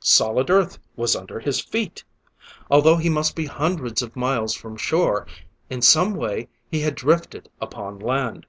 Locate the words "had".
6.80-6.94